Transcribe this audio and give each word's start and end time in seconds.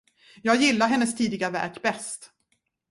Jag 0.41 0.55
gillar 0.55 0.87
hennes 0.87 1.15
tidiga 1.17 1.49
verk 1.49 1.81
bäst. 1.81 2.31